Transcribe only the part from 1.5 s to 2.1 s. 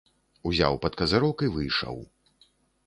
выйшаў.